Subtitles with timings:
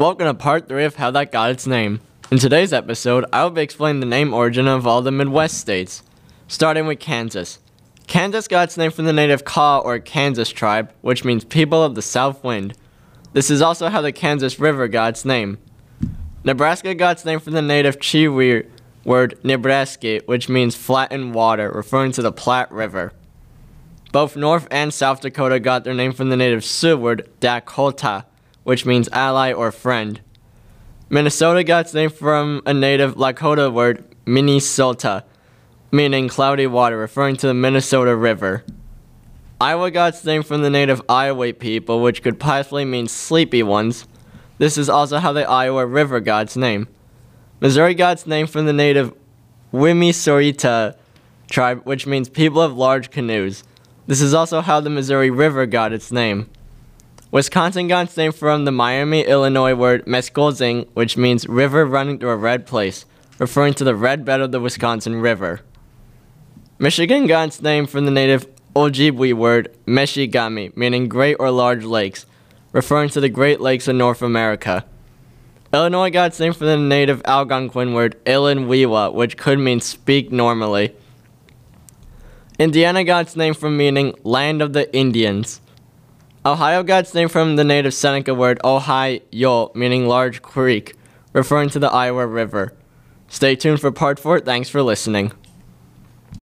[0.00, 2.00] Welcome to part 3 of How That Got Its Name.
[2.30, 6.02] In today's episode, I will be explaining the name origin of all the Midwest states,
[6.48, 7.58] starting with Kansas.
[8.06, 11.96] Kansas got its name from the native Kaw or Kansas tribe, which means people of
[11.96, 12.72] the south wind.
[13.34, 15.58] This is also how the Kansas River got its name.
[16.44, 18.70] Nebraska got its name from the native Chiwere
[19.04, 23.12] word Nebraska, which means flattened water, referring to the Platte River.
[24.12, 28.24] Both North and South Dakota got their name from the native Sioux word Dakota,
[28.70, 30.20] which means ally or friend.
[31.08, 35.24] Minnesota got its name from a native Lakota word Minnesota,
[35.90, 38.64] meaning cloudy water, referring to the Minnesota River.
[39.60, 44.06] Iowa got its name from the native Iowa people, which could possibly mean sleepy ones.
[44.58, 46.86] This is also how the Iowa River got its name.
[47.58, 49.12] Missouri got its name from the native
[49.74, 50.94] Wimisorita
[51.50, 53.64] tribe, which means people of large canoes.
[54.06, 56.48] This is also how the Missouri River got its name.
[57.32, 62.30] Wisconsin got its name from the Miami, Illinois word Meskolzing, which means river running through
[62.30, 63.04] a red place,
[63.38, 65.60] referring to the red bed of the Wisconsin River.
[66.80, 72.26] Michigan got its name from the native Ojibwe word Meshigami, meaning great or large lakes,
[72.72, 74.84] referring to the Great Lakes of North America.
[75.72, 80.96] Illinois got its name from the native Algonquin word Ilinwiwa, which could mean speak normally.
[82.58, 85.60] Indiana got its name from meaning land of the Indians.
[86.44, 90.94] Ohio got its name from the native Seneca word Ohio, meaning large creek,
[91.34, 92.72] referring to the Iowa River.
[93.28, 94.40] Stay tuned for part 4.
[94.40, 95.32] Thanks for listening.